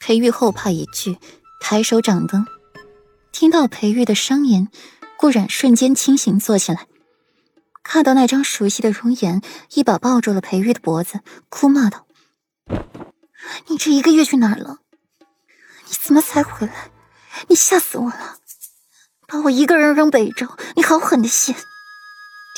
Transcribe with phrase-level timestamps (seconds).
[0.00, 1.18] 裴玉后怕一句，
[1.60, 2.46] 抬手掌灯。
[3.30, 4.68] 听到裴玉的声音，
[5.18, 6.86] 顾然瞬间清醒坐起来，
[7.84, 9.42] 看到那张熟悉的容颜，
[9.74, 12.06] 一把抱住了裴玉的脖子，哭骂道
[13.68, 14.78] ：“你这一个月去哪儿了？
[15.86, 16.90] 你怎么才回来？
[17.48, 18.38] 你吓死我了！
[19.28, 21.54] 把我一个人扔北州，你好狠的心！”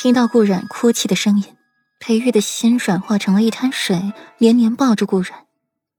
[0.01, 1.57] 听到顾然哭泣的声音，
[1.99, 5.45] 裴玉的心软化成了一滩水，连连抱住顾然。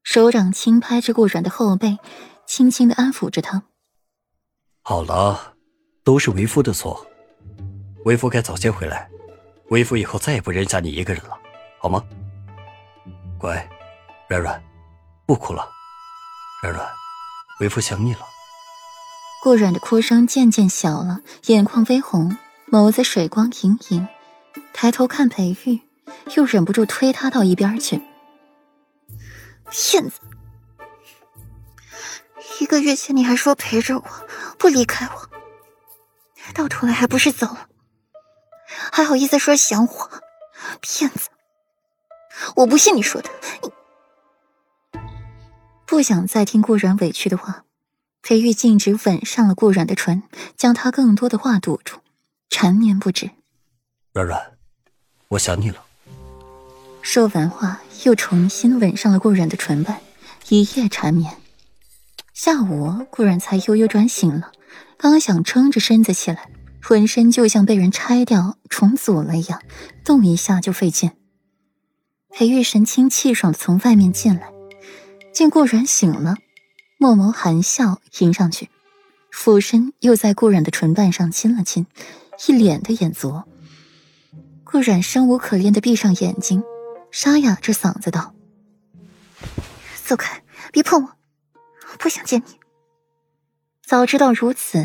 [0.04, 1.98] 手掌轻拍着顾软的后背，
[2.46, 3.64] 轻轻的安抚着他。
[4.84, 5.56] 好了，
[6.04, 7.08] 都是为夫的错，
[8.06, 9.10] 为夫该早些回来，
[9.70, 11.38] 为夫以后再也不扔下你一个人了，
[11.80, 12.04] 好吗？
[13.40, 13.68] 乖，
[14.28, 14.62] 软软，
[15.26, 15.68] 不哭了，
[16.62, 16.86] 软软，
[17.62, 18.20] 为夫想你了。
[19.42, 22.38] 顾软的哭声渐渐小了，眼眶微红，
[22.70, 24.08] 眸子水光盈盈，
[24.74, 25.82] 抬头看裴玉，
[26.36, 28.02] 又忍不住推他到一边去。
[29.74, 30.20] 骗子！
[32.60, 34.06] 一个月前你还说陪着我，
[34.60, 35.30] 不离开我，
[36.54, 37.68] 到头来还不是走了？
[38.92, 40.12] 还好意思说想我？
[40.80, 41.30] 骗子！
[42.58, 43.32] 我不信你说的。
[43.64, 43.72] 你
[45.88, 47.66] 不想再听顾然委屈的话，
[48.22, 50.22] 裴玉径直吻上了顾然的唇，
[50.56, 51.98] 将他更多的话堵住，
[52.50, 53.32] 缠绵不止。
[54.14, 54.58] 软软，
[55.30, 55.84] 我想你了。
[57.04, 60.00] 说完话，又重新吻上了顾然的唇瓣，
[60.48, 61.36] 一夜缠绵。
[62.34, 64.54] 下午，顾然才悠悠转醒了，
[64.98, 66.50] 刚想撑着身子起来，
[66.82, 69.62] 浑身就像被人拆掉重组了一样，
[70.06, 71.12] 动一下就费劲。
[72.30, 74.50] 裴玉神清气爽的从外面进来，
[75.34, 76.38] 见顾然醒了，
[76.98, 78.70] 默眸含笑迎上去，
[79.30, 81.86] 俯身又在顾然的唇瓣上亲了亲，
[82.48, 83.44] 一脸的眼足。
[84.64, 86.64] 顾然生无可恋的闭上眼睛。
[87.14, 88.34] 沙哑着嗓子道
[90.04, 91.10] ：“走开，别碰我，
[91.92, 92.60] 我不想见你。
[93.86, 94.84] 早知道如此，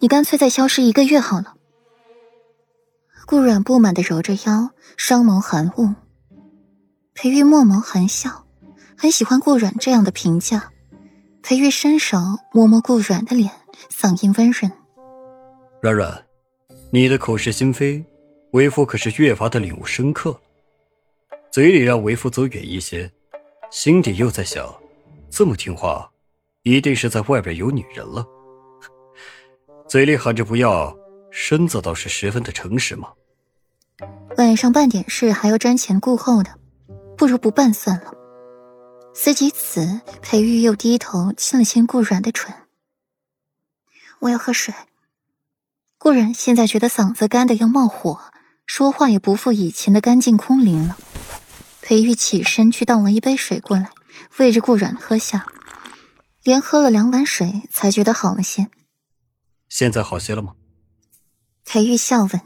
[0.00, 1.54] 你干脆再消失一个月好了。”
[3.24, 5.94] 顾软不满的揉着腰，双眸含雾。
[7.14, 8.44] 裴玉默眸含笑，
[8.94, 10.70] 很喜欢顾软这样的评价。
[11.42, 12.18] 裴玉伸手
[12.52, 13.50] 摸摸顾软的脸，
[13.90, 14.70] 嗓音温润
[15.80, 16.26] ：“软软，
[16.90, 18.04] 你的口是心非，
[18.50, 20.40] 为夫可是越发的领悟深刻了。”
[21.50, 23.10] 嘴里让为夫走远一些，
[23.72, 24.72] 心底又在想：
[25.28, 26.08] 这么听话，
[26.62, 28.24] 一定是在外边有女人了。
[29.88, 30.96] 嘴里喊着不要，
[31.32, 33.08] 身子倒是十分的诚实嘛。
[34.36, 36.56] 晚上办点事还要瞻前顾后的，
[37.16, 38.14] 不如不办算了。
[39.12, 42.54] 思及此，裴玉又低头亲了亲顾软的唇。
[44.20, 44.72] 我要喝水。
[45.98, 48.20] 顾然现在觉得嗓子干的要冒火，
[48.66, 50.96] 说话也不复以前的干净空灵了。
[51.82, 53.90] 裴玉起身去倒了一杯水过来，
[54.38, 55.46] 喂着顾软喝下，
[56.42, 58.68] 连喝了两碗水才觉得好了些。
[59.68, 60.54] 现在好些了吗？
[61.64, 62.40] 裴玉笑问。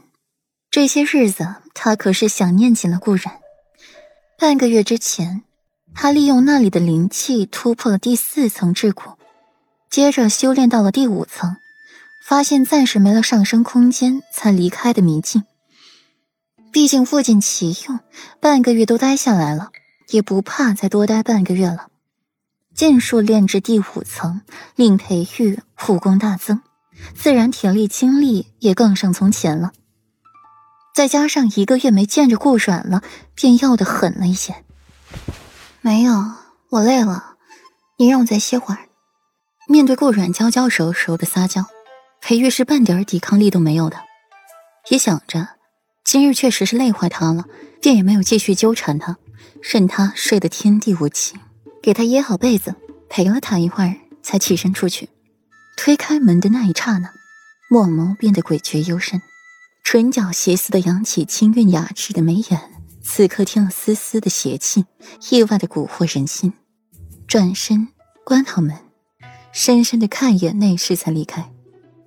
[0.71, 3.39] 这些日子他可是想念起了顾然。
[4.37, 5.43] 半个月之前，
[5.93, 9.15] 他利用那里的灵气突破了第四层桎梏，
[9.89, 11.55] 接着修炼到了第五层，
[12.21, 15.43] 发现暂时没了上升空间，才离开的迷境。
[16.75, 18.01] 毕竟物尽其用，
[18.41, 19.69] 半个月都待下来了，
[20.09, 21.87] 也不怕再多待半个月了。
[22.75, 24.41] 剑术练至第五层，
[24.75, 26.61] 令裴玉武功大增，
[27.15, 29.71] 自然体力精力也更胜从前了。
[30.93, 33.01] 再加上一个月没见着顾软了，
[33.35, 34.53] 便要的狠了一些。
[35.79, 36.33] 没有，
[36.71, 37.35] 我累了，
[37.97, 38.81] 你让我再歇会儿。
[39.69, 41.67] 面对顾软娇娇柔柔的撒娇，
[42.19, 43.95] 裴玉是半点抵抗力都没有的，
[44.89, 45.54] 也想着。
[46.15, 47.43] 今日确实是累坏他了，
[47.81, 49.17] 便也没有继续纠缠他，
[49.61, 51.37] 任他睡得天地无情，
[51.83, 52.73] 给他掖好被子，
[53.09, 55.09] 陪了他一会儿，才起身出去。
[55.75, 57.11] 推开门的那一刹那，
[57.69, 59.21] 墨眸变得诡谲幽深，
[59.83, 62.61] 唇角邪肆的扬起清韵雅致的眉眼，
[63.03, 64.85] 此刻添了丝丝的邪气，
[65.29, 66.53] 意外的蛊惑人心。
[67.27, 67.89] 转身
[68.23, 68.73] 关好门，
[69.51, 71.51] 深深的看一眼内室，才离开，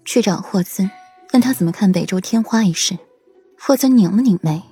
[0.06, 0.90] 去找霍尊，
[1.34, 2.96] 问他怎么看北周天花一事。
[3.60, 4.62] 霍尊拧了拧眉：“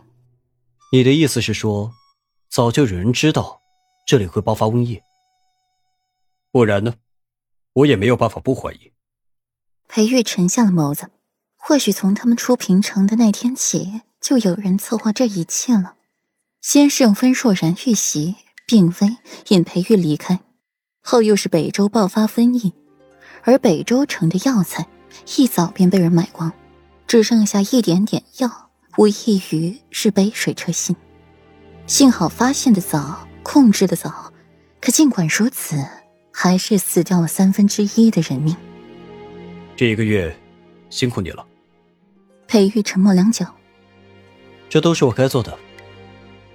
[0.92, 1.92] 你的意思是说，
[2.48, 3.60] 早就有人知道
[4.06, 5.02] 这里会爆发瘟疫？
[6.50, 6.94] 不然呢？
[7.74, 8.92] 我也没有办法不怀疑。”
[9.88, 11.10] 裴玉沉下了眸子，
[11.56, 15.96] 或许从他们出平城的那天起，就有人策划这一切了。
[16.62, 18.36] 先是用温若然遇袭，
[18.66, 19.16] 病危
[19.48, 20.40] 引裴玉离开，
[21.02, 22.72] 后又是北周爆发瘟疫，
[23.42, 24.86] 而北周城的药材
[25.36, 26.52] 一早便被人买光，
[27.06, 28.65] 只剩下一点点药。
[28.96, 30.96] 无异于是杯水车薪，
[31.86, 34.32] 幸好发现的早，控制的早。
[34.80, 35.76] 可尽管如此，
[36.32, 38.56] 还是死掉了三分之一的人命。
[39.76, 40.34] 这一个月，
[40.88, 41.46] 辛苦你了。
[42.46, 43.44] 裴玉沉默良久，
[44.68, 45.58] 这都是我该做的。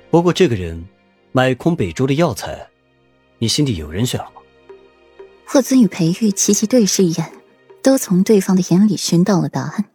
[0.09, 0.83] 不过这个人，
[1.31, 2.67] 买空北周的药材，
[3.37, 4.41] 你心底有人选了吗？
[5.45, 7.31] 霍尊与裴玉齐齐对视一眼，
[7.83, 9.85] 都从对方的眼里寻到了答案。